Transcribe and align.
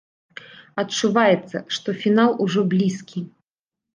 Адчуваецца, 0.83 1.57
што 1.77 1.95
фінал 2.05 2.31
ужо 2.45 2.61
блізкі. 2.75 3.19